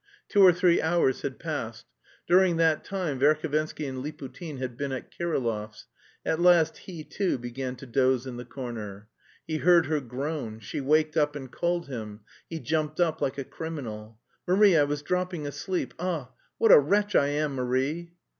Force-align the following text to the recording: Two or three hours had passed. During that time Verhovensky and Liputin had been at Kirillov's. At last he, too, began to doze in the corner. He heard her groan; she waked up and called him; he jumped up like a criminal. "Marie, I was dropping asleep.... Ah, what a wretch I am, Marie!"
Two 0.29 0.41
or 0.41 0.51
three 0.51 0.81
hours 0.81 1.21
had 1.21 1.37
passed. 1.37 1.85
During 2.25 2.57
that 2.57 2.83
time 2.83 3.19
Verhovensky 3.19 3.87
and 3.87 4.01
Liputin 4.03 4.57
had 4.57 4.75
been 4.75 4.91
at 4.91 5.11
Kirillov's. 5.11 5.85
At 6.25 6.41
last 6.41 6.75
he, 6.79 7.03
too, 7.03 7.37
began 7.37 7.75
to 7.75 7.85
doze 7.85 8.25
in 8.25 8.37
the 8.37 8.43
corner. 8.43 9.09
He 9.45 9.57
heard 9.57 9.85
her 9.85 9.99
groan; 9.99 10.59
she 10.59 10.81
waked 10.81 11.15
up 11.17 11.35
and 11.35 11.51
called 11.51 11.85
him; 11.87 12.21
he 12.49 12.59
jumped 12.59 12.99
up 12.99 13.21
like 13.21 13.37
a 13.37 13.43
criminal. 13.43 14.17
"Marie, 14.47 14.75
I 14.75 14.85
was 14.85 15.03
dropping 15.03 15.45
asleep.... 15.45 15.93
Ah, 15.99 16.31
what 16.57 16.71
a 16.71 16.79
wretch 16.79 17.13
I 17.13 17.27
am, 17.27 17.53
Marie!" 17.53 18.15